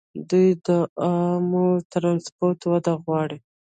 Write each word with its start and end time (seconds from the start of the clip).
دوی 0.29 0.47
د 0.65 0.67
عامه 1.03 1.65
ټرانسپورټ 1.91 2.59
وده 2.71 2.93
غواړي. 3.03 3.37